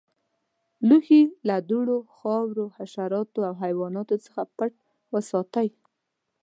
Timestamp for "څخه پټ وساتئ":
4.25-5.67